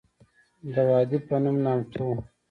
[0.73, 2.17] د وادي پنوم نامتو وه.